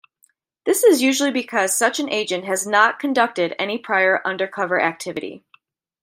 [0.65, 5.45] This is usually because such an agent has not conducted any prior undercover activity.